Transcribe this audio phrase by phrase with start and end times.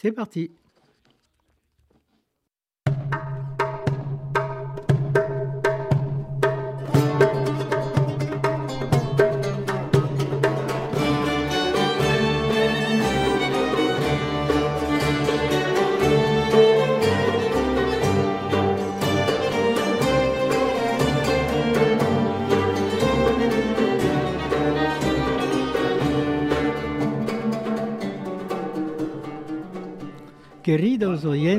[0.00, 0.52] C'est parti.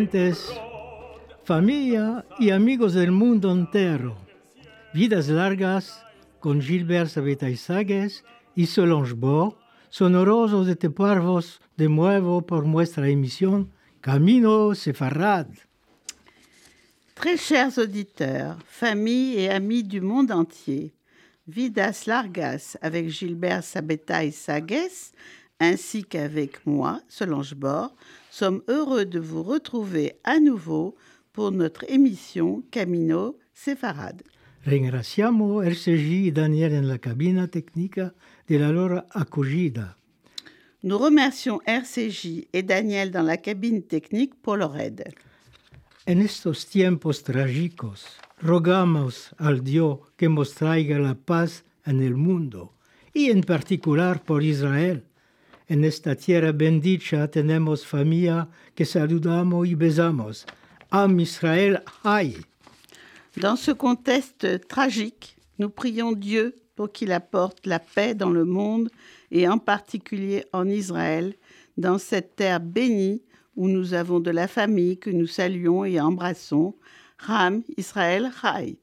[0.09, 0.49] Oyentes,
[1.43, 4.17] familia y amigos del mundo entero,
[4.91, 6.03] vidas largas
[6.39, 8.23] con Gilbert Sabetaizagues
[8.55, 9.53] y Solange Bord,
[9.89, 15.47] sonorosos de teparvos de nuevo por nuestra emisión Camino Sefarad.
[17.13, 20.91] Très chers auditeurs, familles et amis du monde entier,
[21.47, 25.13] Vidas Largas avec Gilbert Sabetaï Sagues,
[25.59, 27.93] ainsi qu'avec moi, Solange Bord,
[28.29, 30.95] sommes heureux de vous retrouver à nouveau
[31.33, 34.23] pour notre émission Camino Sefarad.
[34.65, 38.13] Ringraziamo RCG et Daniel en la cabina tecnica
[38.47, 39.95] de la loro acogida.
[40.83, 45.13] Nous remercions RCJ et Daniel dans la cabine technique pour leur aide.
[46.07, 48.05] En estos tiempos trágicos,
[48.41, 52.73] rogamos al Dios que nos traiga la paz en el mundo
[53.13, 55.03] y en particular por Israel.
[55.71, 60.47] En esta tierra bendita tenemos familia que saludamos y besamos.
[60.89, 62.37] Am Israel Hay.
[63.37, 68.89] Dans ce contexte tragique, nous prions Dieu pour qu'il apporte la paix dans le monde
[69.29, 71.35] et en particulier en Israël,
[71.77, 73.21] dans cette terre bénie
[73.55, 76.73] où nous avons de la famille que nous saluons et embrassons.
[77.19, 78.79] Ram Israël Chai.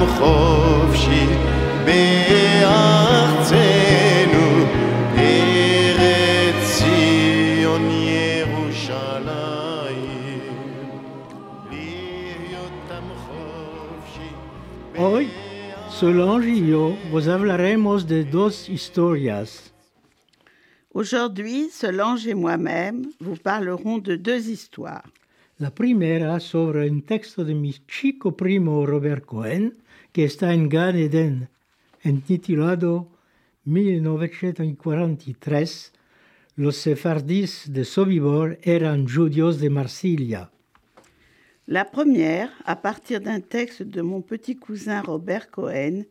[0.00, 1.26] חופשי
[1.84, 2.96] בארצנו,
[5.16, 9.30] ארץ ציון ירושלים,
[11.70, 14.30] להיות עם חופשי
[14.98, 15.26] Hoy,
[15.90, 19.72] Solange y yo vos hablaremos de dos historias.
[20.94, 25.10] Aujourd'hui, Solange et moi-même vous parlerons de deux histoires.
[25.58, 29.72] La primera sobre un texto de mi chico primo Robert Cohen,
[30.11, 31.49] que está en Gan Eden,
[32.03, 33.07] intitulado
[33.65, 35.93] 1943,
[36.57, 40.51] Los sefardis de Sobibor eran judíos de Marsilia.
[41.67, 46.03] La première, à partir d'un texte de mon petit cousin Robert Cohen,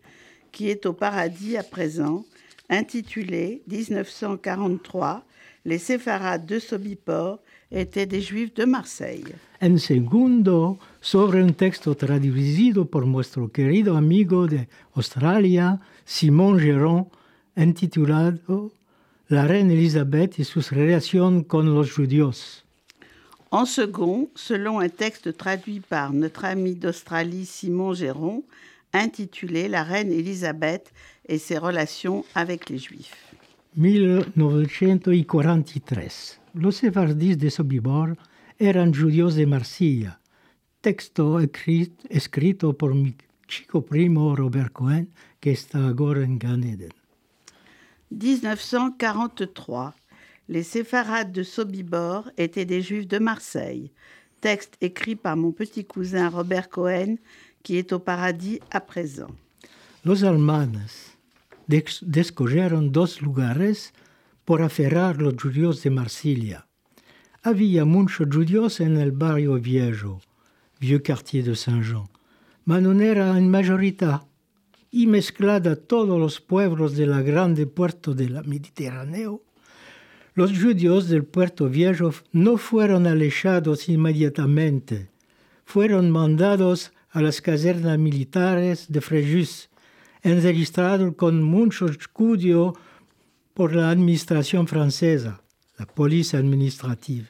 [0.50, 2.24] qui est au paradis à présent,
[2.70, 5.26] intitulé 1943,
[5.66, 9.24] Les séfarades de Sobipor étaient des juifs de Marseille.
[9.60, 17.08] En segundo, sobre un texto traducido por nuestro querido amigo de Australia, Simon Geron,
[17.56, 18.72] intitulado
[19.28, 22.64] La reine Elisabeth y sus relaciones con los judíos.
[23.52, 28.44] En second, selon un texte traduit par notre ami d'Australie Simon Géron,
[28.92, 30.92] intitulé La reine Élisabeth
[31.28, 33.29] et ses relations avec les Juifs.
[33.74, 36.40] 1943.
[36.54, 38.16] Los sefardis de Sobibor
[38.58, 40.20] eran judíos de Marsella.
[40.80, 43.14] Texto escrit- escrito por mi
[43.46, 45.08] chico primo Robert Cohen,
[45.40, 46.92] que está ahora en Gan Eden.
[48.10, 49.92] 1943.
[50.48, 53.92] Les séfarades de Sobibor étaient des Juifs de Marseille.
[54.40, 57.16] Texte écrit par mon petit cousin Robert Cohen,
[57.62, 59.30] qui est au paradis à présent.
[60.04, 60.80] Los alemanes
[62.02, 63.92] descogieron dos lugares
[64.44, 66.66] por aferrar los judíos de Marsella.
[67.42, 70.20] había muchos judíos en el barrio viejo,
[70.78, 72.08] vieux quartier de Saint-Jean,
[72.64, 74.22] mas no era en mayoría,
[74.90, 79.42] y mezclada todos los pueblos de la grande puerto del Mediterráneo,
[80.34, 85.08] los judíos del puerto viejo no fueron alejados inmediatamente,
[85.64, 89.69] fueron mandados a las casernas militares de Frejus,
[90.22, 92.74] enregistrados con mucho escudo
[93.54, 95.40] por la administración francesa,
[95.78, 97.26] la policía administrativa,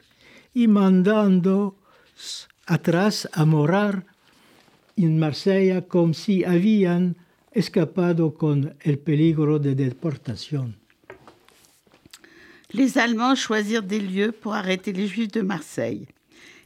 [0.53, 1.75] y mandando
[2.65, 4.05] atrás a morar
[4.97, 7.17] en Marsella como si habían
[7.51, 10.75] escapado con el peligro de déportation.
[12.73, 16.07] Les Allemands choisirent des lieux pour arrêter les Juifs de Marseille.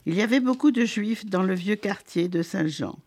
[0.06, 3.00] Il y avait beaucoup de Juifs dans le vieux quartier de Saint-Jean,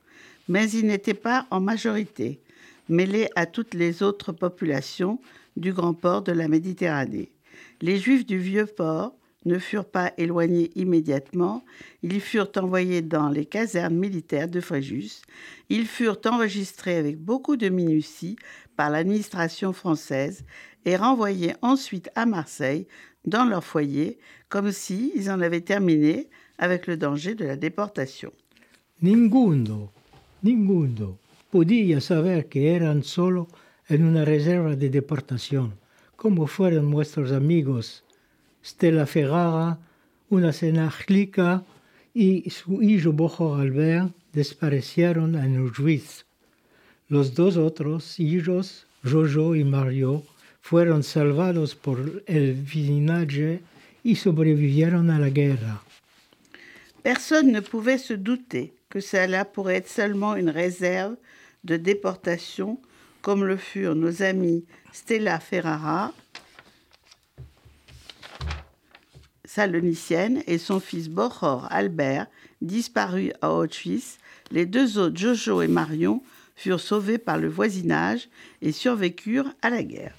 [0.49, 2.41] mais ils n'étaient pas en majorité,
[2.89, 5.21] mêlés à toutes les autres populations
[5.57, 7.33] du grand port de la Méditerranée.
[7.81, 9.15] Les Juifs du vieux port
[9.45, 11.65] ne furent pas éloignés immédiatement,
[12.03, 15.23] ils furent envoyés dans les casernes militaires de Fréjus,
[15.69, 18.37] ils furent enregistrés avec beaucoup de minutie
[18.77, 20.45] par l'administration française
[20.85, 22.87] et renvoyés ensuite à Marseille
[23.25, 24.19] dans leur foyer,
[24.49, 28.33] comme s'ils en avaient terminé avec le danger de la déportation.
[29.01, 29.91] Ninguno,
[30.43, 31.19] ninguno
[31.51, 33.49] podía saber que eran solo
[33.89, 35.75] en una reserva de deportación,
[36.17, 38.05] como fueron nuestros amigos
[38.65, 39.79] Stella Ferrara,
[40.29, 41.65] una cenajlica
[42.13, 46.27] y su hijo Bojo Albert desaparecieron en Auschwitz.
[47.09, 50.23] Los dos otros hijos, Jojo y Mario,
[50.61, 53.61] fueron salvados por el village
[54.05, 55.81] y sobrevivieron a la guerra.
[57.03, 61.17] Personne ne pouvait se douter que cela pourrait être seulement une réserve
[61.65, 62.81] de déportation,
[63.23, 66.13] comme le furent nos amis Stella Ferrara,
[69.45, 72.27] salonicienne, et son fils Bohor Albert,
[72.61, 74.19] disparu à Auschwitz.
[74.51, 76.23] Les deux autres, Jojo et Marion,
[76.55, 78.29] furent sauvés par le voisinage
[78.63, 80.15] et survécurent à la guerre.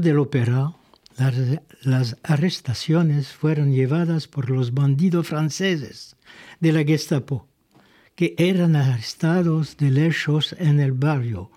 [0.00, 0.74] Del Opera,
[1.82, 6.16] las, arrestaciones fueron llevadas por los bandidos franceses
[6.60, 7.48] de la Gestapo,
[8.14, 11.50] que eran arrestados de lejos en el barrio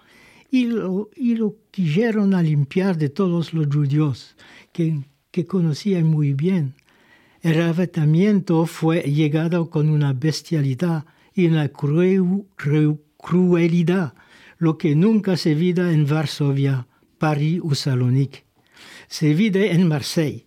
[0.49, 4.35] y lo, y lo quisieron a limpiar de todos los judíos
[4.71, 4.99] que,
[5.31, 6.73] que conocían muy bien.
[7.41, 14.13] El arrestamiento fue llegado con una bestialidad y una creu- crueldad,
[14.57, 16.87] lo que nunca se vida en Varsovia,
[17.21, 18.43] París o Salonique.
[19.07, 20.43] Se vide en Marseille.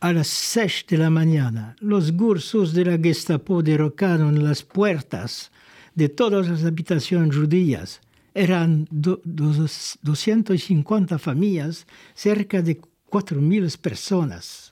[0.00, 5.50] A las seis de la mañana, los gursos de la Gestapo derrocaron las puertas
[5.94, 8.00] de todas las habitaciones judías.
[8.34, 14.70] Eran do- dos- 250 familias, cerca de 4.000 personas.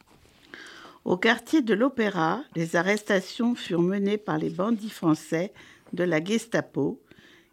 [1.04, 5.52] Au quartier de l'Opéra, les arrestations furent menées par les bandits français
[5.92, 7.00] de la Gestapo,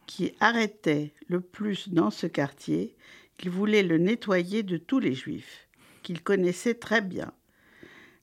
[0.06, 2.96] qui arrêtaient le plus dans ce quartier.
[3.38, 5.67] Qu'il voulait le nettoyer de tous les juifs,
[6.03, 7.32] qu'il connaissait très bien.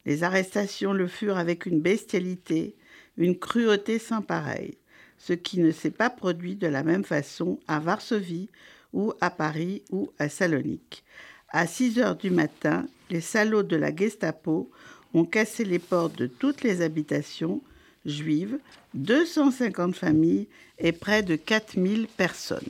[0.06, 2.76] Les arrestations le furent avec une bestialité,
[3.16, 4.76] une cruauté sans pareille,
[5.18, 8.50] ce qui ne s'est pas produit de la même façon à Varsovie
[8.92, 11.04] ou à Paris ou à Salonique.
[11.49, 14.71] À 6 heures du matin, les salauds de la Gestapo
[15.14, 17.62] ont cassé les portes de toutes les habitations
[18.04, 18.59] juives,
[18.94, 22.61] 250 familles et près de 4000 personnes.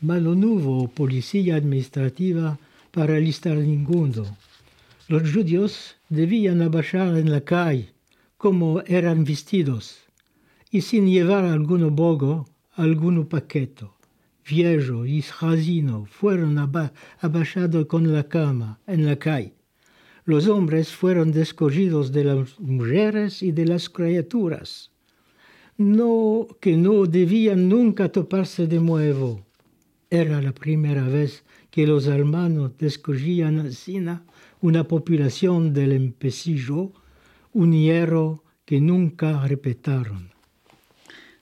[0.00, 2.58] Ma non hubo policía administrativa
[2.92, 4.36] para alistar ninguno.
[5.08, 7.92] Los judíos debían abaixar en la calle
[8.36, 9.96] como eran vestidos
[10.70, 13.94] y sin llevar alguno bogo, alguno paqueto.
[14.48, 19.54] Viejo y jazino fueron aba- abaixados con la cama en la calle.
[20.24, 24.90] Los hombres fueron descogidos de las mujeres y de las criaturas.
[25.78, 29.45] No, que no debían nunca toparse de nuevo.
[30.10, 34.00] Era la primera vez que los hermanos descogían así
[34.60, 36.92] una población del empecillo,
[37.52, 40.30] un hierro que nunca repetaron.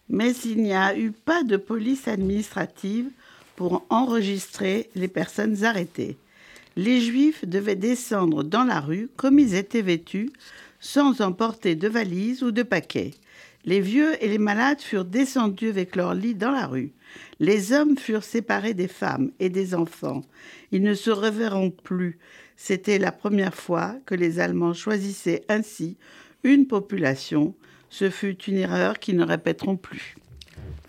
[0.08, 3.10] Mais il n'y a eu pas de police administrative
[3.56, 6.16] pour enregistrer les personnes arrêtées.
[6.76, 10.30] Les Juifs devaient descendre dans la rue comme ils étaient vêtus,
[10.80, 13.12] sans emporter de valises ou de paquets.
[13.64, 16.92] Les vieux et les malades furent descendus avec leurs lits dans la rue.
[17.40, 20.22] Les hommes furent séparés des femmes et des enfants.
[20.72, 22.18] Ils ne se reverront plus.
[22.56, 25.96] C'était la première fois que les Allemands choisissaient ainsi
[26.42, 27.54] une population.
[27.90, 30.16] Ce fut une erreur qu'ils ne répéteront plus.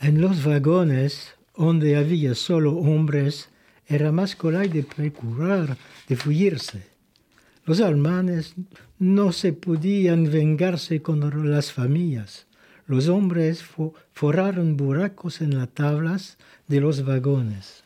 [0.02, 1.10] En los vagones,
[1.58, 3.50] donde había solo hombres,
[3.88, 5.78] era más colay de procurar
[6.08, 6.96] de fuirse.
[7.66, 8.54] Los alemanes
[9.00, 12.46] no se podían vengarse con las familias.
[12.88, 16.38] Los hombres fo- forraron buracos en las tablas
[16.68, 17.84] de los vagones.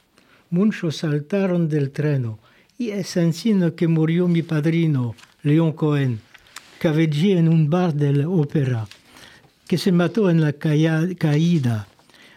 [0.50, 2.40] Muchos saltaron del treno
[2.78, 6.20] y es encima que murió mi padrino, León Cohen,
[6.80, 8.88] cabecilla en un bar de la ópera,
[9.68, 11.88] que se mató en la caída.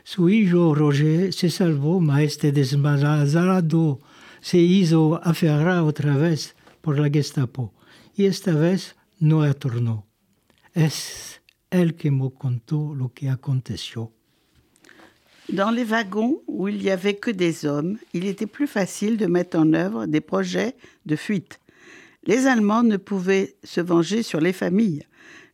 [0.04, 4.00] Su hijo Roger se salvó, maestre desmalazado,
[4.40, 7.72] se hizo aferrar otra vez por la Gestapo
[8.16, 10.06] y esta vez no retornó.
[10.74, 11.40] Es
[12.38, 13.26] contó lo que.
[15.52, 19.26] Dans les wagons où il n'y avait que des hommes, il était plus facile de
[19.26, 20.74] mettre en œuvre des projets
[21.06, 21.60] de fuite.
[22.24, 25.02] Les Allemands ne pouvaient se venger sur les familles.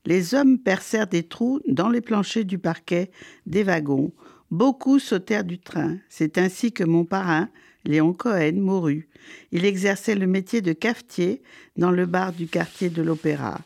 [0.04, 3.10] Les hommes percèrent des trous dans les planchers du parquet
[3.46, 4.12] des wagons.
[4.50, 5.98] Beaucoup sautèrent du train.
[6.08, 7.48] C'est ainsi que mon parrain,
[7.84, 9.08] Léon Cohen, mourut.
[9.52, 11.42] Il exerçait le métier de cafetier
[11.76, 13.60] dans le bar du quartier de l'Opéra.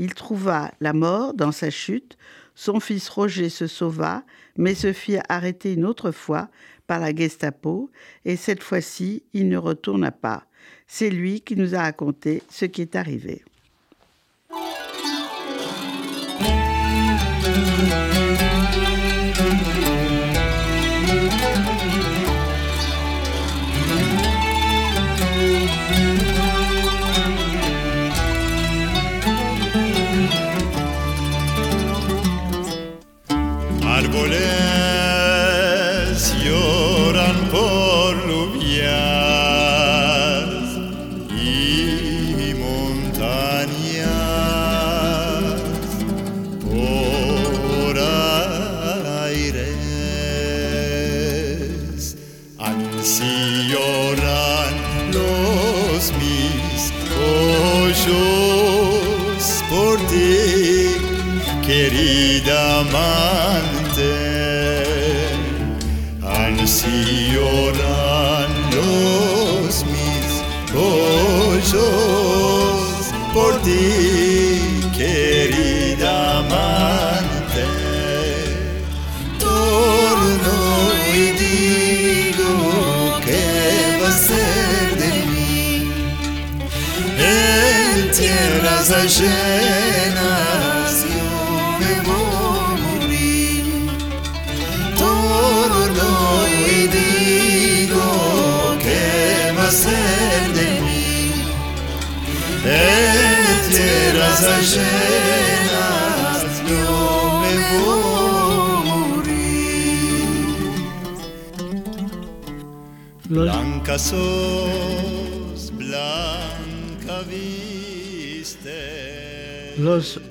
[0.00, 2.16] Il trouva la mort dans sa chute.
[2.54, 4.24] Son fils Roger se sauva,
[4.56, 6.48] mais se fit arrêter une autre fois
[6.86, 7.90] par la Gestapo,
[8.24, 10.46] et cette fois-ci, il ne retourna pas.
[10.86, 13.44] C'est lui qui nous a raconté ce qui est arrivé.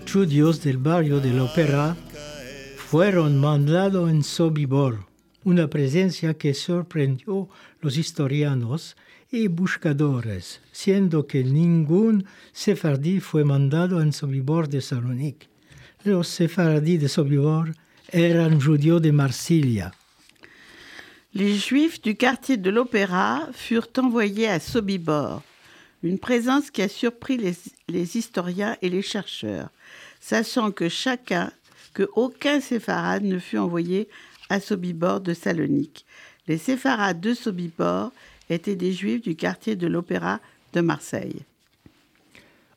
[0.10, 1.96] Los judíos del barrio de la ópera
[2.78, 5.06] fueron mandados en Sobibor,
[5.44, 7.48] una presencia que sorprendió
[7.80, 8.96] los historianos
[9.32, 15.48] y buscadores, siendo que ningún sefardí fue mandado en Sobibor de Salonique.
[16.04, 17.76] Los sefardí de Sobibor
[18.08, 19.94] eran judíos de Marsilia.
[21.34, 25.44] Les Juifs du quartier de l'Opéra furent envoyés à Sobibor,
[26.04, 27.38] une présence qui a surpris
[27.88, 29.70] les, historiens et les chercheurs,
[30.20, 31.52] sachant que chacun,
[31.94, 34.08] que aucun séfarade ne fut envoyé
[34.50, 36.06] à Sobibor de Salonique.
[36.48, 38.12] Les séfarades de Sobibor
[38.50, 40.40] étaient des Juifs du quartier de l'Opéra
[40.74, 41.42] de Marseille.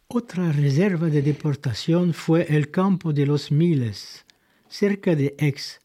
[0.09, 4.25] Otra reserva de deportación fue el campo de los Miles,
[4.69, 5.81] cerca de Aix,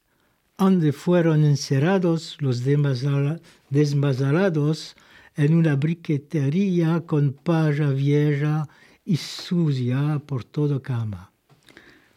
[0.58, 3.40] donde fueron encerrados los desmazala-
[3.70, 4.96] desmazalados
[5.38, 8.68] en una briquetería con paja vieja
[9.06, 11.32] y sucia por todo cama.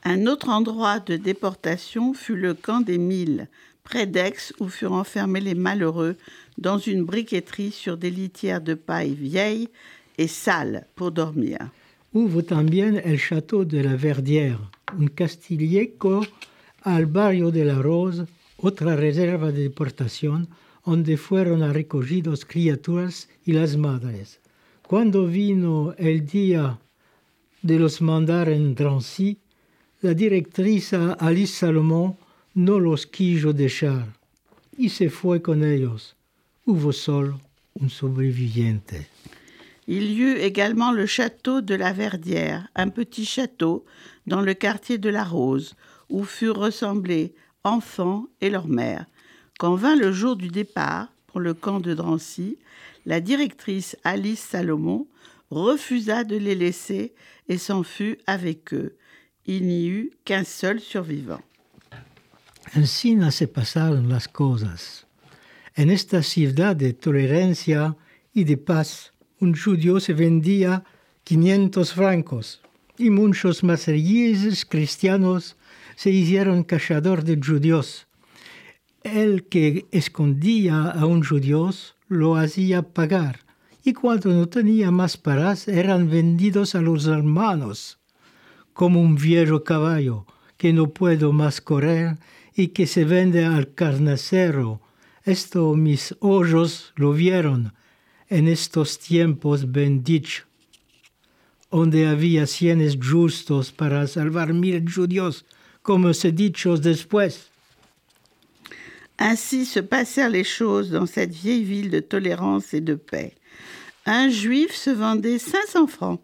[0.05, 3.49] Un autre endroit de déportation fut le camp des Milles,
[3.85, 6.17] près d'Aix, où furent enfermés les malheureux
[6.57, 9.69] dans une briqueterie sur des litières de paille vieille
[10.17, 11.59] et sale pour dormir.
[12.13, 14.59] Hubo también el Château de la Verdière,
[14.99, 16.27] un castillejo
[16.83, 20.49] al barrio de la Rose, otra reserva de deportación,
[20.91, 24.41] donde fueron recogidos criaturas y las madres.
[24.89, 26.81] Cuando vino el día
[27.63, 29.39] de los mandar en Drancy,
[30.01, 32.17] la directrice Alice Salomon
[32.55, 34.17] no los quiso dejar
[34.77, 36.17] y se fue con ellos.
[36.67, 37.41] Hubo solo
[37.75, 39.07] un sobreviviente.
[39.87, 43.85] Il y eut également le château de la Verdière, un petit château
[44.27, 45.77] dans le quartier de la Rose,
[46.09, 47.33] où furent ressemblés
[47.63, 49.07] enfants et leur mère.
[49.61, 52.57] Quand vint le jour du départ pour le camp de Drancy,
[53.05, 55.07] la directrice Alice Salomon
[55.51, 57.13] refusa de les laisser
[57.47, 58.97] et s'en fut avec eux.
[59.45, 61.43] Il n'y eut qu'un seul survivant.
[62.73, 65.07] Así se pasaron las cosas.
[65.77, 67.95] En esta ciudad de tolerancia
[68.35, 70.85] y de paz, un judío se vendía
[71.25, 72.63] 500 francos
[72.97, 75.59] y muchos marselleses cristianos
[75.97, 78.07] se hicieron cazador de judíos.
[79.03, 81.71] El que escondía a un judío
[82.09, 83.41] lo hacía pagar
[83.83, 87.99] y cuando no tenía más paras eran vendidos a los hermanos
[88.75, 90.27] como un viejo caballo
[90.59, 92.19] que no puedo más correr
[92.55, 94.83] y que se vende al carnicero.
[95.25, 97.73] Esto mis ojos lo vieron
[98.29, 100.45] en estos tiempos bendicho,
[101.71, 105.47] donde había cienes justos para salvar mil judíos,
[105.81, 107.50] como se dicho después.
[109.23, 113.35] Ainsi se passèrent les choses dans cette vieille ville de tolérance et de paix.
[114.07, 116.23] Un juif se vendait 500 francs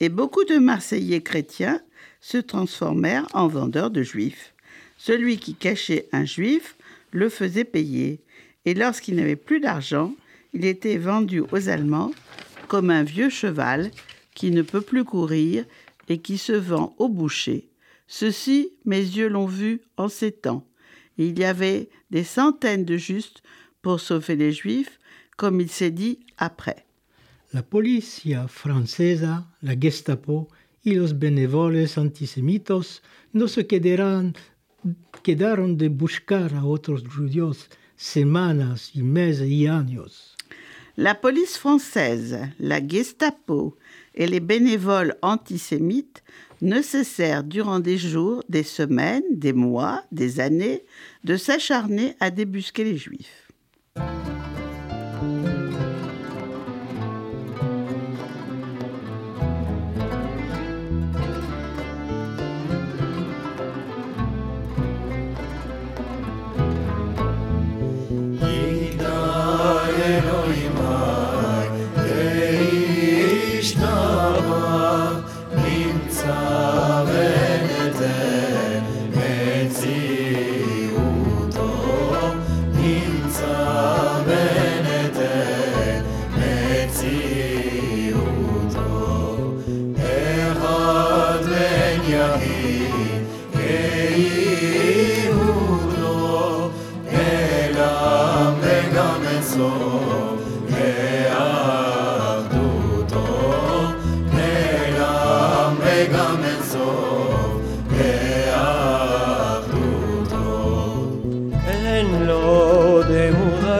[0.00, 1.82] et beaucoup de Marseillais chrétiens
[2.20, 4.54] se transformèrent en vendeurs de juifs.
[4.96, 6.76] Celui qui cachait un juif
[7.10, 8.22] le faisait payer
[8.64, 10.14] et lorsqu'il n'avait plus d'argent,
[10.54, 12.12] il était vendu aux Allemands
[12.66, 13.90] comme un vieux cheval
[14.34, 15.66] qui ne peut plus courir
[16.08, 17.68] et qui se vend au boucher.
[18.06, 20.66] Ceci, mes yeux l'ont vu en ces temps.
[21.18, 23.42] Il y avait des centaines de justes
[23.82, 24.98] pour sauver les Juifs,
[25.36, 26.84] comme il s'est dit après.
[27.52, 30.48] La policía francesa, la Gestapo
[30.84, 33.02] y los benevoles antisemitos
[33.34, 34.34] no se quedarán-
[35.22, 40.34] quedaron de buscar a otros judíos semanas y meses y años.
[40.96, 43.76] La police française, la Gestapo
[44.14, 46.22] et les bénévoles antisémites
[46.62, 46.80] ne
[47.42, 50.84] durant des jours, des semaines, des mois, des années
[51.24, 53.48] de s'acharner à débusquer les Juifs.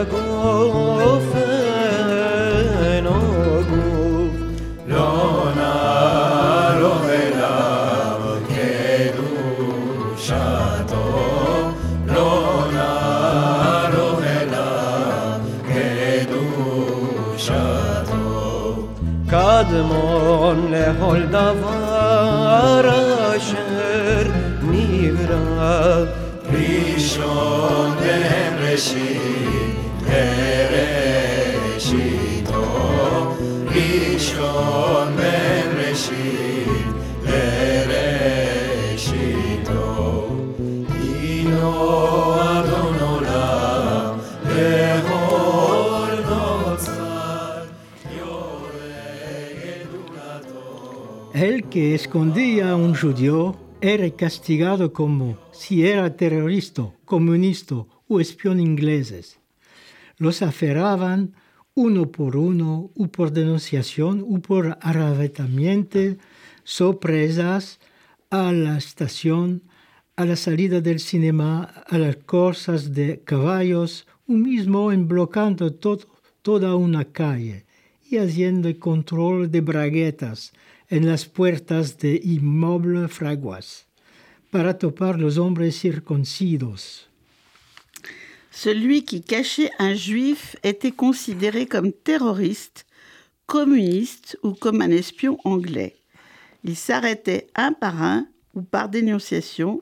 [0.05, 0.62] 过。
[51.73, 59.39] Que escondía a un judío era castigado como si era terrorista, comunista o espión ingleses.
[60.17, 61.33] Los aferraban
[61.73, 66.17] uno por uno, o por denunciación, o por arrebatamiento,
[66.63, 67.79] sorpresas
[68.29, 69.63] a la estación,
[70.15, 76.05] a la salida del cinema, a las cosas de caballos, o mismo en bloqueando todo,
[76.43, 77.65] toda una calle
[78.07, 80.53] y haciendo control de braguetas
[80.93, 83.87] en las puertas de inmobles fraguas
[84.51, 87.09] para topar los hombres circuncidos.
[88.51, 92.85] Celui qui cachait un juif était considéré comme terroriste,
[93.47, 95.95] communiste ou comme un espion anglais.
[96.63, 99.81] Il s'arrêtait un par un ou par dénonciation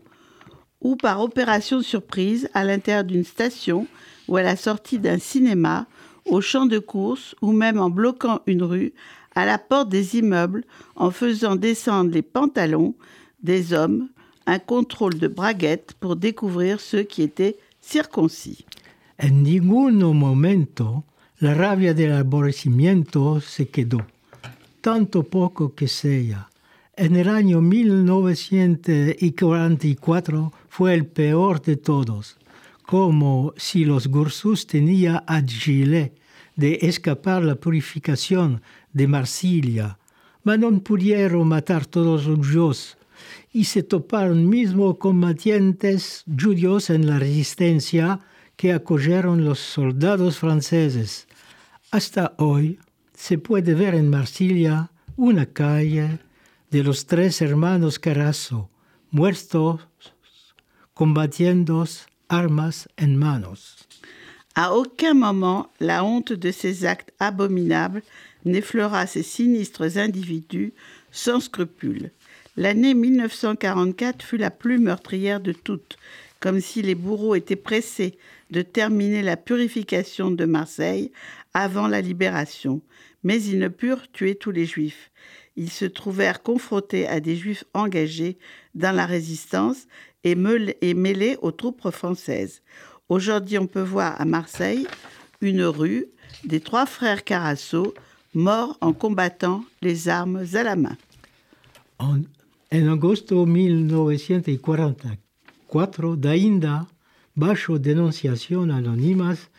[0.80, 3.86] ou par opération de surprise à l'intérieur d'une station
[4.30, 5.88] ou à la sortie d'un cinéma,
[6.24, 8.94] au champ de course ou même en bloquant une rue,
[9.36, 10.64] à la porte des immeubles,
[10.96, 12.96] en faisant descendre les pantalons
[13.42, 14.10] des hommes,
[14.46, 18.66] un contrôle de braguette pour découvrir ceux qui étaient circoncis.
[19.18, 21.04] En ningún momento
[21.40, 24.00] la rabia del aborrecimiento se quedó,
[24.82, 26.50] tanto poco que sea.
[26.96, 32.38] En el año 1944 fue el peor de todos,
[32.86, 35.42] como si los Gursus tenían a
[36.56, 38.62] de escapar la purificación
[38.94, 39.98] de Marsilia,
[40.44, 42.98] mas no pudieron matar todos los judíos
[43.54, 48.20] y se toparon mismo combatientes judíos en la resistencia
[48.56, 51.28] que acogieron los soldados franceses.
[51.92, 52.80] Hasta hoy
[53.14, 56.20] se puede ver en Marsilia una calle
[56.70, 58.70] de los tres hermanos Carazo,
[59.12, 59.82] muertos
[60.94, 61.86] combatiendo
[62.30, 63.88] armas en manos.
[64.54, 68.04] À aucun moment, la honte de ces actes abominables
[68.46, 70.74] n'effleura ces sinistres individus
[71.12, 72.12] sans scrupules.
[72.58, 75.98] L'année 1944 fut la plus meurtrière de toutes,
[76.40, 78.18] comme si les bourreaux étaient pressés
[78.50, 81.12] de terminer la purification de Marseille
[81.54, 82.82] avant la libération.
[83.24, 85.12] Mais ils ne purent tuer tous les juifs.
[85.56, 88.38] Ils se trouvèrent confrontés à des juifs engagés
[88.74, 89.88] dans la résistance
[90.24, 92.62] et, mêlés aux troupes françaises.
[93.10, 94.88] Aujourd'hui, on peut voir à Marseille
[95.42, 96.08] une rue
[96.44, 97.94] des trois frères Carasso
[98.34, 100.98] morts en combattant les armes à la main.
[102.72, 106.88] En, agosto 1944, Dainda,
[107.36, 109.52] bajo denunciación anónimas,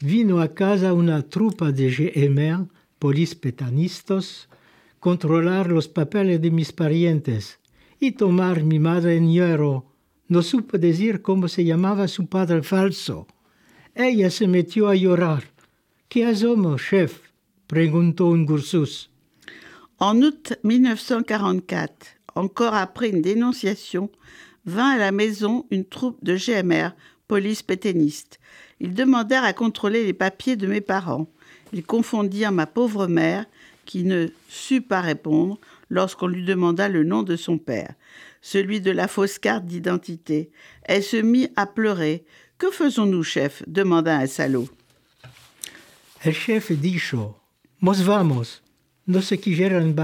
[0.00, 4.48] vino a casa una trupa de GMR, polispetanistas,
[5.00, 7.58] controlar los papeles de mis parientes
[7.98, 9.86] y tomar mi madre en hierro.
[10.28, 13.26] No supo decir cómo se llamaba su padre falso.
[13.94, 15.44] Ella se metió a llorar.
[16.08, 17.27] ¿Qué hacemos, chef?
[17.74, 19.10] Un Gursus.
[19.98, 24.10] En août 1944, encore après une dénonciation,
[24.64, 26.90] vint à la maison une troupe de GMR,
[27.26, 28.38] police pétainiste.
[28.80, 31.28] Ils demandèrent à contrôler les papiers de mes parents.
[31.72, 33.44] Ils confondirent ma pauvre mère,
[33.84, 35.58] qui ne sut pas répondre
[35.90, 37.94] lorsqu'on lui demanda le nom de son père,
[38.42, 40.50] celui de la fausse carte d'identité.
[40.82, 42.24] Elle se mit à pleurer.
[42.58, 43.62] Que faisons-nous, chef?
[43.66, 44.68] demanda un salaud.
[46.24, 47.36] El chef dijo,
[47.80, 48.60] Nos vamos.
[49.06, 49.94] No se quisieron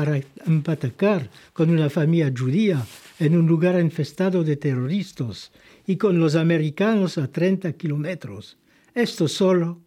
[0.46, 2.80] empatacar con una familia judía
[3.18, 5.50] en un lugar infestado de terroristas
[5.84, 8.56] y con los americanos a 30 kilómetros.
[8.94, 9.80] Esto solo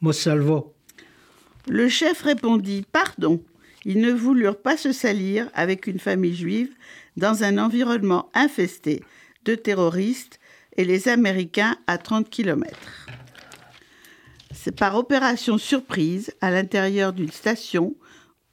[0.00, 0.74] nos salvó.
[1.66, 3.42] Le chef répondit Pardon.
[3.84, 6.74] Ils ne voulurent pas se salir avec une famille juive
[7.16, 9.04] dans un environnement infesté
[9.44, 10.40] de terroristes
[10.78, 13.06] et les Américains à 30 kilomètres.
[14.64, 17.94] C'est par opération surprise à l'intérieur d'une station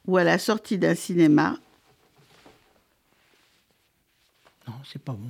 [0.05, 1.57] ou à la sortie d'un cinéma.
[4.67, 5.29] Non, c'est pas bon.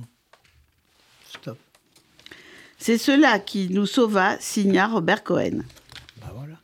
[1.30, 1.56] Stop.
[2.78, 5.62] C'est cela qui nous sauva, signa Robert Cohen.
[6.16, 6.56] Bah voilà.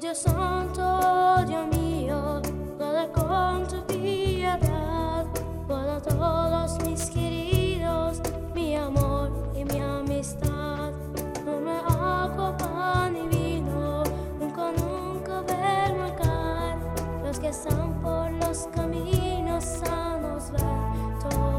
[0.00, 2.40] Dios santo, Dios mío,
[2.76, 5.26] guarda con tu piedad,
[5.66, 8.20] guarda todos mis queridos,
[8.54, 10.92] mi amor y mi amistad.
[11.44, 14.04] Dame agua, pan y vino,
[14.38, 16.78] nunca, nunca ver marcar
[17.24, 21.57] los que están por los caminos sanos retornar.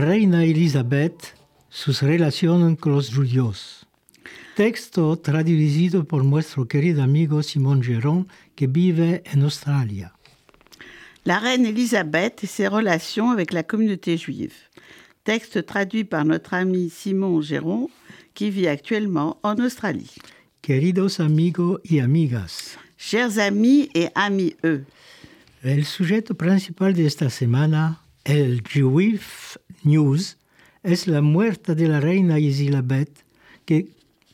[0.00, 1.34] Reina Elizabeth,
[1.68, 3.86] sus relaciones con los judíos.
[4.56, 10.12] Texto traducido por nuestro querido amigo Simon Géron, que vive en Australia.
[11.24, 14.54] La reine Élisabeth et ses relations avec la communauté juive.
[15.24, 17.88] Texte traduit par notre ami Simon Géron,
[18.34, 20.14] qui vit actuellement en Australie.
[20.62, 24.84] Queridos amigos y amigas, Chers amis et amis eux,
[25.62, 30.36] el sujeto principal de esta semana, el Jewish News,
[30.82, 33.24] es la muerte de la reina Elizabeth,
[33.64, 33.88] que,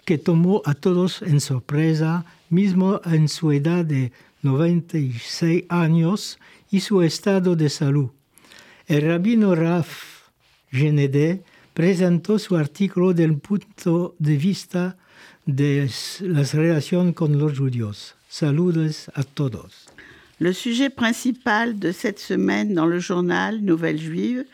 [0.04, 4.12] que tomó a todos en sorpresa, mismo en su edad de
[4.42, 6.38] 96 años
[6.70, 8.10] y su estado de salud.
[8.86, 10.28] El rabino Raf
[10.70, 14.96] Genedé presentó su artículo del punto de vista
[15.46, 15.90] de
[16.20, 18.16] las relaciones con los judíos.
[18.28, 19.86] Saludos a todos.
[20.40, 24.44] le sujet principal de cette semaine dans le journal Nouvelle Juive,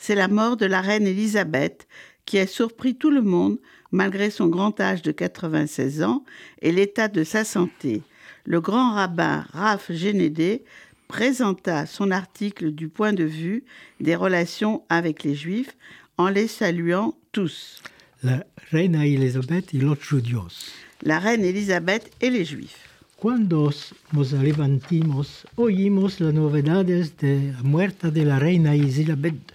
[0.00, 1.86] c'est la mort de la reine Élisabeth,
[2.24, 3.58] qui a surpris tout le monde
[3.92, 6.24] malgré son grand âge de 96 ans
[6.62, 8.02] et l'état de sa santé.
[8.46, 10.64] Le grand rabbin Raph Génédé
[11.06, 13.64] présenta son article du point de vue
[14.00, 15.76] des relations avec les Juifs
[16.16, 17.82] en les saluant tous.
[18.22, 20.72] La reine Elisabeth y los judíos.
[21.02, 22.86] La reine Elisabeth et les Juifs.
[23.16, 23.70] Cuando
[24.12, 29.52] nos levantimos, oímos las novedades de la muerte de la reina Elisabeth.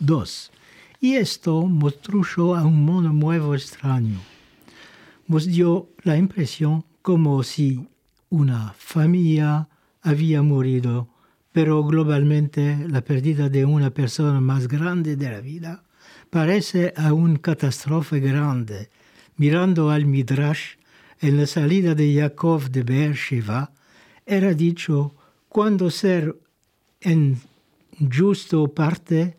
[0.00, 0.50] 2.
[1.00, 4.18] Y esto nos trujo a un mundo nuevo extraño.
[5.26, 7.86] Nos dio la impresión como si
[8.28, 9.68] una familia
[10.02, 11.08] había morido,
[11.52, 15.84] pero globalmente la pérdida de una persona más grande de la vida
[16.30, 18.90] parece a una catástrofe grande.
[19.36, 20.76] Mirando al Midrash,
[21.20, 23.72] en la salida de Jacob de Beersheba,
[24.26, 25.14] era dicho,
[25.48, 26.36] cuando ser
[27.00, 27.40] en
[28.12, 29.36] justo parte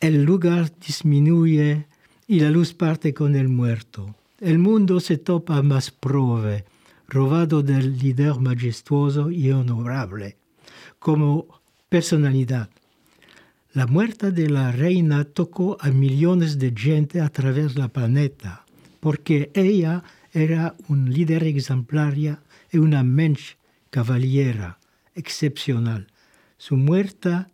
[0.00, 1.86] el lugar disminuye
[2.26, 4.14] y la luz parte con el muerto.
[4.40, 6.64] El mundo se topa más prove,
[7.08, 10.36] robado del líder majestuoso y honorable,
[10.98, 11.46] como
[11.88, 12.70] personalidad.
[13.72, 18.64] La muerte de la reina tocó a millones de gente a través de la planeta,
[19.00, 20.02] porque ella
[20.32, 23.56] era un líder exemplaria y una mensch
[23.90, 24.78] cavaliera
[25.14, 26.08] excepcional.
[26.56, 27.46] Su muerte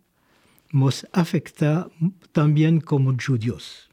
[0.73, 1.89] nos afecta
[2.31, 3.89] también como judíos.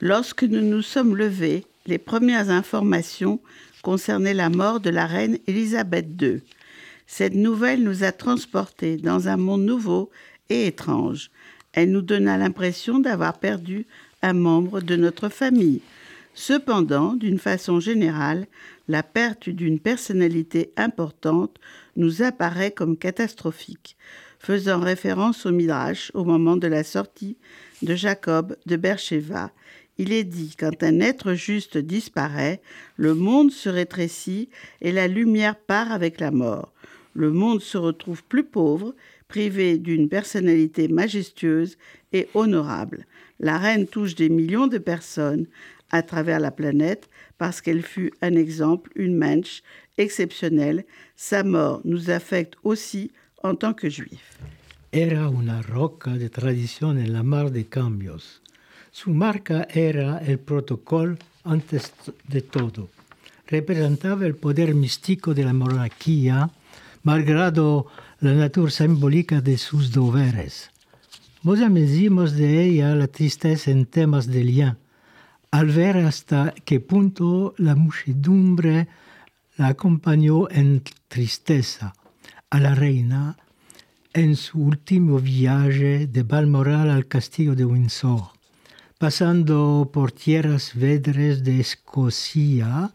[0.00, 3.40] Lorsque nous nous sommes levés, les premières informations
[3.82, 6.42] concernaient la mort de la reine Élisabeth II.
[7.06, 10.10] Cette nouvelle nous a transportés dans un monde nouveau
[10.48, 11.30] et étrange.
[11.72, 13.86] Elle nous donna l'impression d'avoir perdu
[14.22, 15.82] un membre de notre famille.
[16.34, 18.46] Cependant, d'une façon générale,
[18.88, 21.56] la perte d'une personnalité importante
[21.96, 23.96] nous apparaît comme catastrophique,
[24.40, 27.36] faisant référence au Midrash au moment de la sortie
[27.82, 29.52] de Jacob de Beersheba.
[29.98, 32.62] Il est dit quand un être juste disparaît,
[32.96, 34.48] le monde se rétrécit
[34.80, 36.72] et la lumière part avec la mort.
[37.14, 38.94] Le monde se retrouve plus pauvre,
[39.28, 41.76] privé d'une personnalité majestueuse
[42.14, 43.04] et honorable.
[43.40, 45.46] La reine touche des millions de personnes
[45.90, 49.62] à travers la planète parce qu'elle fut un exemple, une mensch
[49.98, 50.84] exceptionnelle.
[51.14, 53.10] Sa mort nous affecte aussi
[53.42, 54.38] en tant que juifs.
[54.92, 58.42] era una roca de tradición en la mar de cambios.
[58.90, 61.92] Su marca era el protocolo antes
[62.26, 62.88] de todo.
[63.46, 66.50] Representaba el poder místico de la monarquía,
[67.04, 67.86] malgrado
[68.20, 70.70] la natura simbólica de sus deberes.
[71.42, 74.76] Vos amezimos de ella la tristeza en temas de lien,
[75.52, 78.88] al ver hasta qué punto la muchedumbre
[79.56, 81.94] la acompañó en tristeza
[82.50, 83.36] a la reina
[84.12, 88.32] en su último viaje de Balmoral al castillo de Windsor,
[88.98, 92.92] pasando por tierras vedres de Escocia,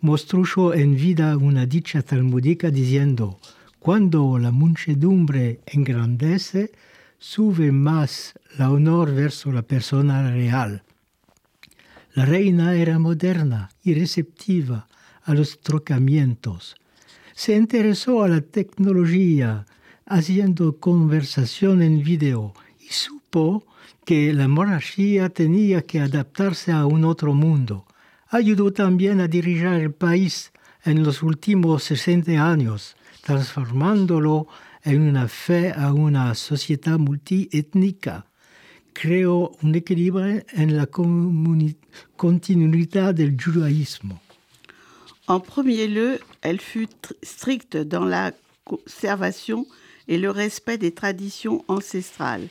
[0.00, 3.38] mostró en vida una dicha talmúdica diciendo,
[3.78, 6.72] cuando la muchedumbre engrandece,
[7.18, 10.82] sube más la honor verso la persona real.
[12.14, 14.88] La reina era moderna y receptiva
[15.22, 16.76] a los trocamientos.
[17.36, 19.66] Se interesó a la tecnología,
[20.06, 23.66] haciendo conversación en video, y supo
[24.06, 27.84] que la monarquía tenía que adaptarse a un otro mundo.
[28.30, 30.50] Ayudó también a dirigir el país
[30.82, 34.48] en los últimos 60 años, transformándolo
[34.82, 38.24] en una fe a una sociedad multiétnica.
[38.94, 40.88] Creó un equilibrio en la
[42.16, 44.22] continuidad del judaísmo.
[45.28, 48.32] En premier lieu, elle fut tr- stricte dans la
[48.64, 49.66] conservation
[50.06, 52.46] et le respect des traditions ancestrales.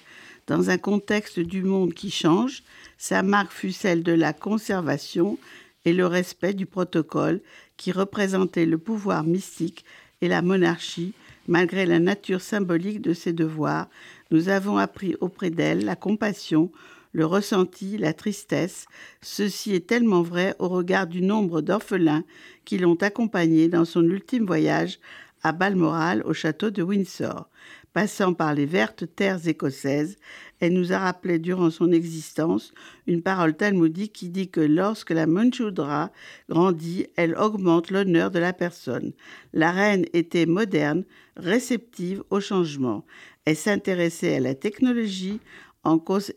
[0.47, 2.63] Dans un contexte du monde qui change,
[2.97, 5.37] sa marque fut celle de la conservation
[5.85, 7.41] et le respect du protocole
[7.77, 9.85] qui représentait le pouvoir mystique
[10.21, 11.13] et la monarchie
[11.47, 13.87] malgré la nature symbolique de ses devoirs.
[14.31, 16.71] Nous avons appris auprès d'elle la compassion,
[17.15, 18.87] le ressenti, la tristesse.
[19.21, 22.25] Ceci est tellement vrai au regard du nombre d'orphelins
[22.65, 24.99] qui l'ont accompagnée dans son ultime voyage
[25.41, 27.47] à Balmoral au château de Windsor.
[27.93, 30.17] Passant par les vertes terres écossaises,
[30.59, 32.73] elle nous a rappelé durant son existence
[33.07, 36.11] une parole talmudique qui dit que lorsque la Manchoudra
[36.49, 39.13] grandit, elle augmente l'honneur de la personne.
[39.53, 41.05] La reine était moderne,
[41.37, 43.05] réceptive au changement.
[43.45, 45.39] Elle s'intéressait à la technologie
[45.85, 46.33] en cause-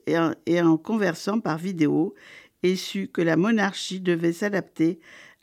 [0.46, 2.14] et en- conversant par vidéo
[2.62, 5.01] et sut que la monarchie devait s'adapter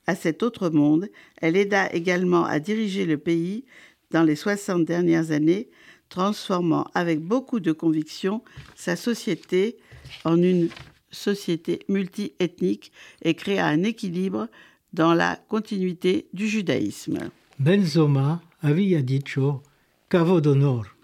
[0.07, 1.09] à cet autre monde.
[1.41, 3.65] Elle aida également à diriger le pays
[4.11, 5.69] dans les 60 dernières années,
[6.09, 8.43] transformant avec beaucoup de conviction
[8.75, 9.77] sa société
[10.23, 10.69] en une
[11.09, 12.91] société multiethnique
[13.23, 14.47] et créa un équilibre
[14.93, 17.31] dans la continuité du judaïsme.
[17.57, 19.63] Benzoma había dicho
[20.09, 20.95] cabo d'honor.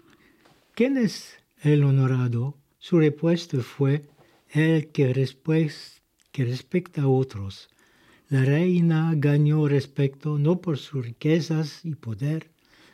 [0.76, 1.82] ¿Quién es el?
[2.84, 4.02] Su respuesta fue
[4.50, 6.02] el que, respues-
[6.32, 6.52] que
[7.00, 7.68] a otros.
[8.28, 12.50] La reina ganó respeto no por sus riquezas y poder,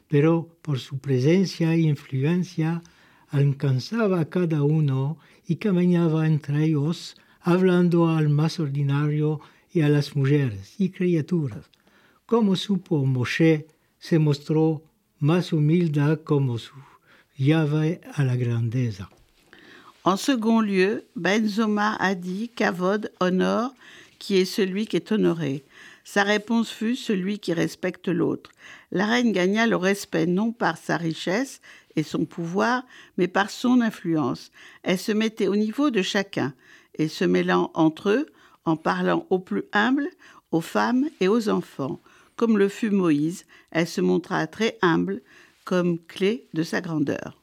[0.06, 2.82] pero por su presencia e influencia
[3.28, 5.16] alcanzaba a cada uno
[5.46, 9.40] y caminaba entre ellos, hablando al más ordinario
[9.72, 11.64] y a las mujeres y criaturas.
[12.26, 13.66] Como supo Moshe,
[13.98, 14.82] se mostró
[15.18, 16.74] más humilde como su
[17.38, 19.08] llave a la grandeza.
[20.04, 23.74] En second lieu, Benzoma a dit Kavod, honneur,
[24.18, 25.64] qui est celui qui est honoré.
[26.04, 28.50] Sa réponse fut celui qui respecte l'autre.
[28.92, 31.60] La reine gagna le respect non par sa richesse
[31.96, 32.84] et son pouvoir,
[33.18, 34.50] mais par son influence.
[34.82, 36.54] Elle se mettait au niveau de chacun
[36.94, 38.26] et se mêlant entre eux
[38.64, 40.08] en parlant aux plus humbles,
[40.52, 42.00] aux femmes et aux enfants.
[42.36, 45.20] Comme le fut Moïse, elle se montra très humble
[45.64, 47.37] comme clé de sa grandeur.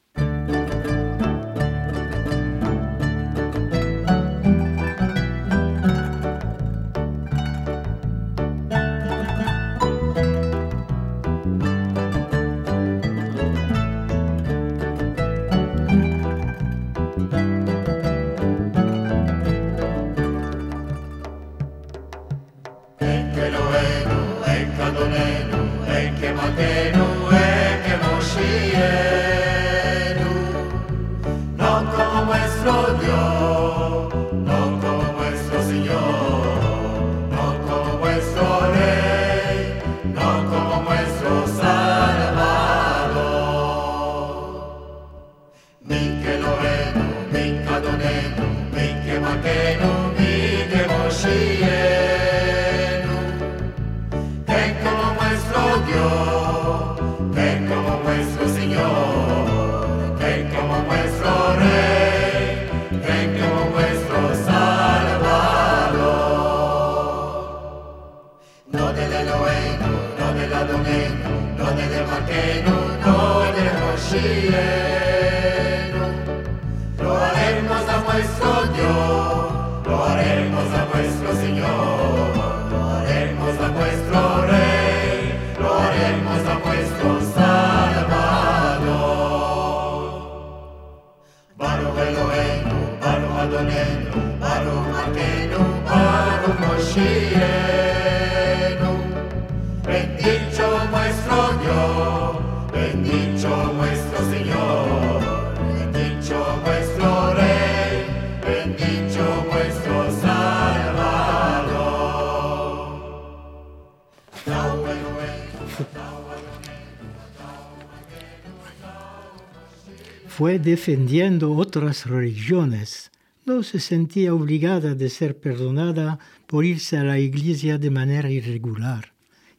[120.66, 123.12] Defendiendo otras religiones.
[123.44, 129.12] No se sentía obligada de ser perdonada por irse a la iglesia de manera irregular.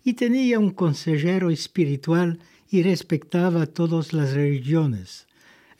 [0.04, 2.40] Y tenía un consejero espiritual
[2.70, 5.28] y respetaba todas las religiones.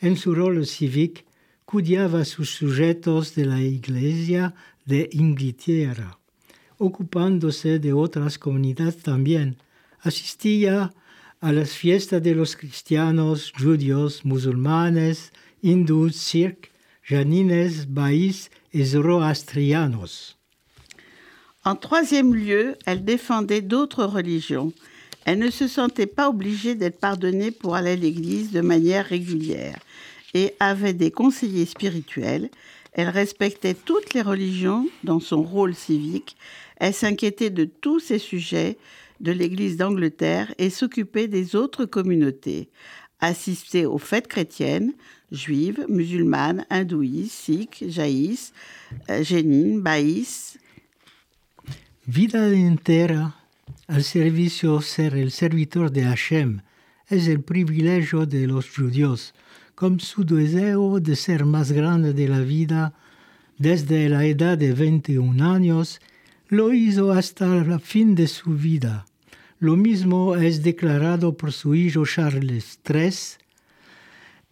[0.00, 1.20] En su rol cívico,
[1.66, 4.54] cuidaba a sus sujetos de la iglesia
[4.86, 6.18] de Inglaterra,
[6.78, 9.58] ocupándose de otras comunidades también.
[10.00, 10.94] Asistía a
[11.42, 15.32] las fiestas de los cristianos, judíos, musulmanes,
[15.62, 16.70] hindús, sikh,
[17.02, 20.36] janines, baïs et zoroastrianos.
[21.64, 24.72] En troisième lieu, elle défendait d'autres religions.
[25.24, 29.78] Elle ne se sentait pas obligée d'être pardonnée pour aller à l'église de manière régulière
[30.34, 32.50] et avait des conseillers spirituels.
[32.92, 36.36] Elle respectait toutes les religions dans son rôle civique.
[36.78, 38.78] Elle s'inquiétait de tous ces sujets
[39.20, 42.68] de l'Église d'Angleterre et s'occupait des autres communautés.
[43.20, 44.92] Assistait aux fêtes chrétiennes,
[45.32, 48.52] juives, musulmanes, hindouistes, sikhs, jaïs,
[49.10, 50.58] euh, jénines, baïs,
[52.10, 53.34] Vida entera
[53.86, 56.62] al servicio ser el servidor de Hashem
[57.06, 59.34] es el privilegio de los judíos,
[59.74, 62.94] con su deseo de ser más grande de la vida
[63.58, 66.00] desde la edad de 21 años,
[66.48, 69.04] lo hizo hasta el fin de su vida.
[69.60, 73.10] Lo mismo es declarado por su hijo Charles III,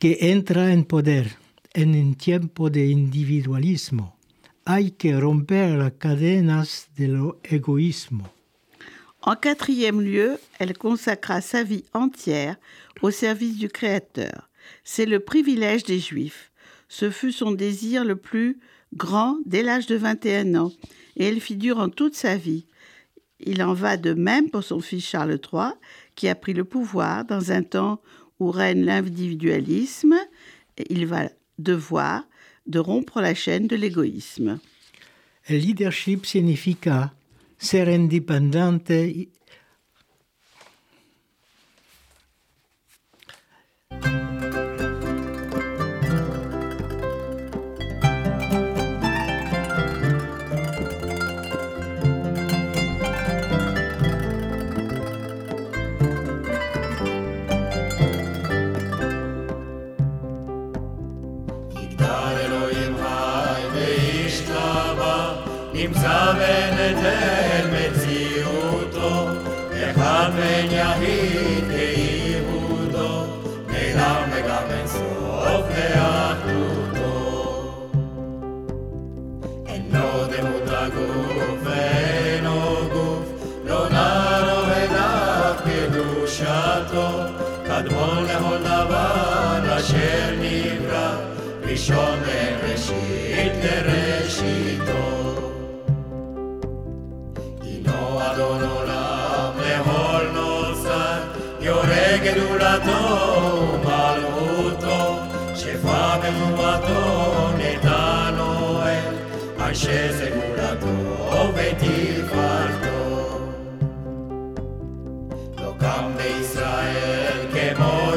[0.01, 1.37] que entra en poder
[1.75, 4.17] en un tiempo de individualismo.
[4.65, 8.33] Hay que romper las cadenas del egoísmo.
[9.23, 12.57] En quatrième lieu, elle consacra sa vie entière
[13.01, 14.49] au service du Créateur.
[14.83, 16.51] C'est le privilège des Juifs.
[16.89, 18.59] Ce fut son désir le plus
[18.95, 20.73] grand dès l'âge de 21 ans,
[21.17, 22.67] et elle figure en toute sa vie.
[23.41, 25.72] Il en va de même pour son fils Charles III,
[26.14, 28.01] qui a pris le pouvoir dans un temps
[28.41, 30.14] où règne l'individualisme.
[30.89, 31.28] Il va
[31.59, 32.24] devoir
[32.66, 34.59] de rompre la chaîne de l'égoïsme.
[35.49, 37.14] Leadership significa
[37.59, 37.87] ser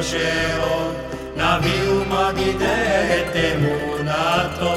[0.01, 0.95] Sheol,
[1.35, 4.73] Naviu Magide Temunato,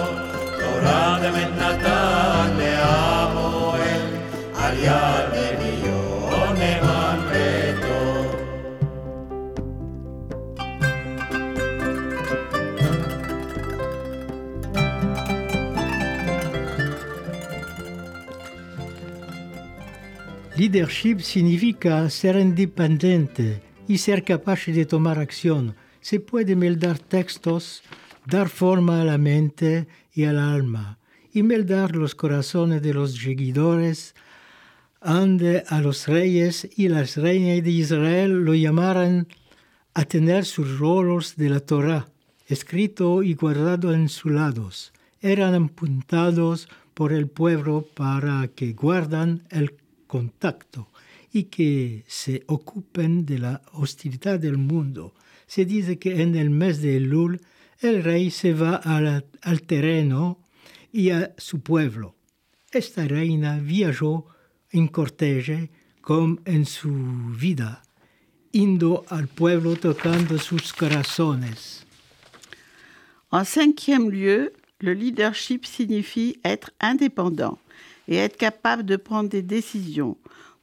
[0.59, 4.05] Torad Met Natan Leamoel,
[4.65, 8.03] Aliad Elion Eman Beto.
[20.57, 25.75] Leadership significa essere indipendente y ser capaz de tomar acción.
[26.01, 27.83] Se puede meldar textos,
[28.27, 30.99] dar forma a la mente y al alma,
[31.33, 34.15] y meldar los corazones de los seguidores,
[35.01, 39.27] ande a los reyes y las reinas de Israel lo llamaran
[39.95, 42.09] a tener sus rolos de la Torah,
[42.47, 44.93] escrito y guardado en sus lados.
[45.21, 49.75] Eran apuntados por el pueblo para que guardan el
[50.07, 50.92] contacto
[51.33, 55.15] y que se ocupen de la hostilidad del mundo.
[55.47, 57.41] Se dice que en el mes de Elul
[57.81, 60.39] el rey se va a la- al terreno
[60.93, 62.15] y a su pueblo.
[62.75, 64.27] esta reina viajó
[64.71, 65.71] en corteje
[66.01, 66.91] como en su
[67.39, 67.83] vida,
[68.53, 71.85] indo al pueblo tocando sus corazones.
[73.31, 77.59] En cinquième lieu, le leadership signifie être indépendant
[78.09, 80.17] et être capable de prendre des décisions,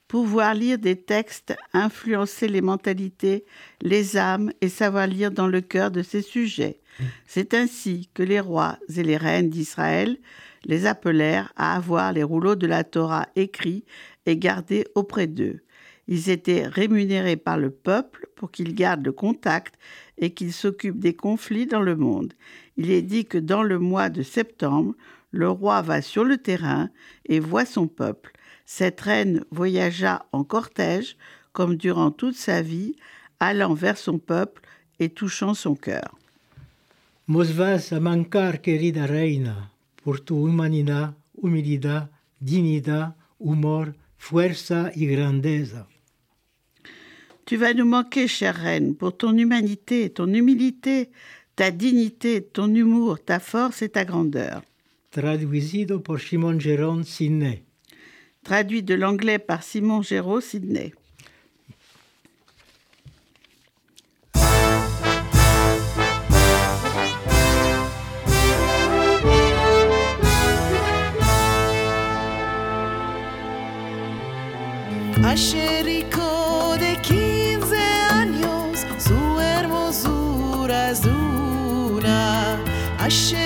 [0.10, 3.45] pouvoir lire des textes, influencer les mentalités,
[3.82, 6.82] les âmes et savoir lire dans le cœur de ses sujets.
[7.28, 10.18] C'est ainsi que les rois et les reines d'Israël
[10.66, 13.86] les appelèrent à avoir les rouleaux de la Torah écrits
[14.26, 15.62] et gardés auprès d'eux.
[16.07, 19.76] Ils étaient rémunérés par le peuple pour qu'ils gardent le contact
[20.18, 22.34] et qu'ils s'occupent des conflits dans le monde.
[22.78, 24.95] Il est dit que dans le mois de septembre,
[25.30, 26.89] le roi va sur le terrain
[27.26, 28.34] et voit son peuple.
[28.72, 31.17] Cette reine voyagea en cortège,
[31.53, 32.95] comme durant toute sa vie,
[33.39, 34.61] allant vers son peuple
[34.99, 36.15] et touchant son cœur.
[37.26, 39.72] Mos vas a mancar, querida reina,
[40.03, 42.11] por tu humanidad, humildad,
[42.41, 45.88] dignidad, humor, fuerza y grandeza.
[47.45, 51.09] Tu vas nous manquer, chère reine, pour ton humanité, ton humilité,
[51.55, 54.61] ta dignité, ton humour, ta force et ta grandeur.
[55.09, 57.63] Traducido por Simon Geron Sidney.
[58.43, 60.93] Traduit de l'anglais par Simon Géraud, Sydney.
[75.23, 77.77] Achericó de 15
[78.11, 82.57] años, su hermosura es una.
[82.97, 83.38] Achericó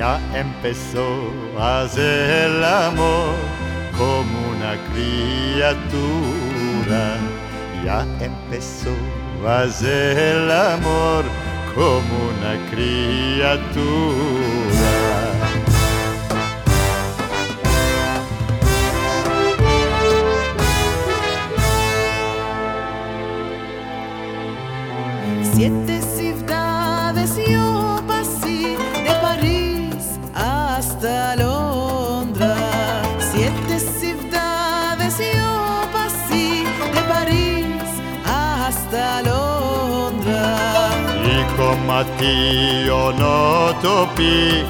[0.00, 3.34] Ya empezó a hacer el amor
[3.98, 5.98] como una criatura.
[7.84, 8.94] Ya empezó
[9.46, 11.24] a hacer el amor
[11.74, 14.00] como una criatura.
[25.52, 25.99] Siete
[42.04, 44.62] ti yo no topí,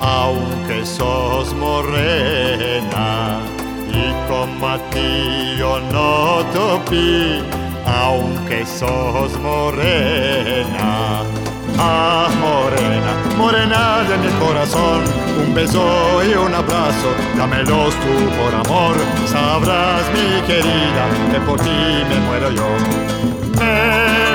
[0.00, 3.40] aunque sos morena.
[3.88, 7.42] Y como a ti yo no topí,
[7.86, 11.22] aunque sos morena.
[11.78, 15.02] Ah, morena, morena de mi corazón,
[15.38, 22.04] un beso y un abrazo, dámelos tú por amor, sabrás mi querida, que por ti
[22.08, 22.66] me muero yo.
[23.58, 24.25] Me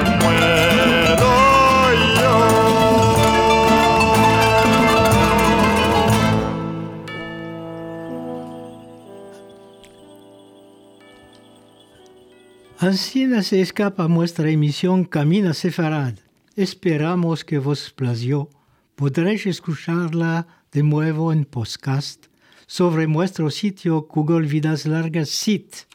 [12.82, 16.16] Así se escapa nuestra emisión Camina Sefarad.
[16.56, 18.50] Esperamos que vos plació.
[18.96, 22.26] Podréis escucharla de nuevo en podcast
[22.66, 25.86] sobre nuestro sitio Google Vidas Largas Site.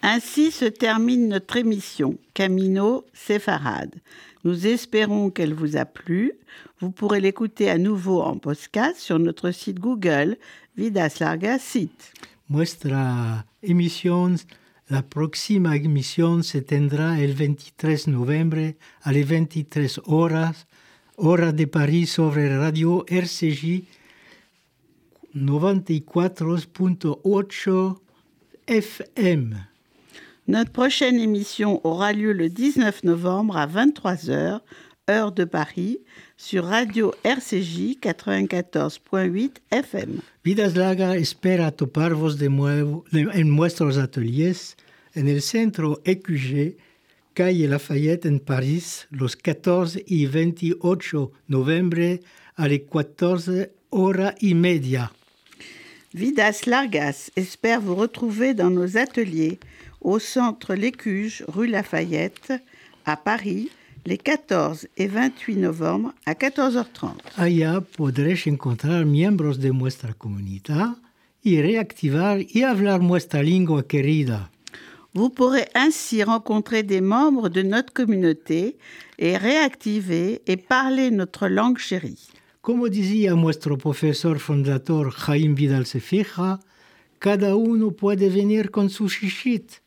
[0.00, 4.00] Ainsi se termine notre émission Camino Séfarade.
[4.42, 6.32] Nous espérons qu'elle vous a plu.
[6.78, 10.38] Vous pourrez l'écouter à nouveau en podcast sur notre site Google
[10.78, 12.14] Vidas Largas Site.
[12.48, 14.38] Nuestra emisión,
[14.90, 20.66] la próxima emisión se tendrá el 23 de noviembre a las 23 horas,
[21.14, 23.84] hora de París sobre Radio RCJ
[25.32, 28.00] 94.8
[28.66, 29.68] FM.
[30.48, 34.60] Notre prochaine émission aura lieu le 19 novembre à 23h,
[35.10, 35.98] heure de Paris,
[36.36, 40.20] sur Radio RCJ 94.8 FM.
[40.44, 44.76] Vidas Laga espera toparvos de nuevo en nuestros ateliers
[45.14, 46.76] en el centro EQG,
[47.34, 52.20] calle Lafayette en París, los 14 y 28 de noviembre
[52.56, 55.12] a las 14 horas y media.
[56.12, 59.58] Vidas Largas espère vous retrouver dans nos ateliers
[60.00, 62.52] au centre L'Écuge, rue Lafayette,
[63.04, 63.70] à Paris,
[64.06, 67.12] les 14 et 28 novembre à 14h30.
[67.36, 70.96] Allá podréis encontrar miembros de nuestra comunidad
[71.42, 74.50] y reactivar y hablar nuestra lengua querida.
[75.12, 78.76] Vous pourrez ainsi rencontrer des membres de notre communauté
[79.18, 82.28] et réactiver et parler notre langue chérie.
[82.62, 86.60] Como decía nuestro profesor fundador Jaime Vidal Sefija,
[87.18, 89.80] cada uno puede venir con su shishit.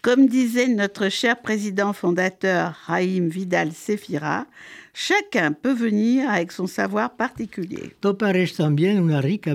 [0.00, 4.46] Comme disait notre cher président fondateur Haïm Vidal Sefira,
[4.94, 7.92] chacun peut venir avec son savoir particulier.
[8.02, 9.54] Rica.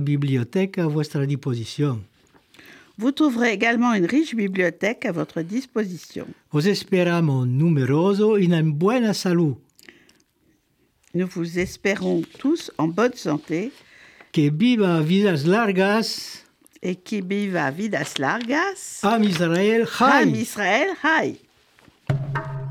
[2.97, 6.27] Vous trouverez également une riche bibliothèque à votre disposition.
[6.51, 9.55] Os esperamos numeroso y en buena salud.
[11.15, 13.71] Nous vous espérons tous en bonne santé
[14.31, 16.42] Que viva vidas largas.
[16.83, 18.99] Et qui viva vidas largas.
[19.03, 20.29] Am Israel, Chai.
[20.35, 21.39] Israël, Haï.
[22.07, 22.62] Cuando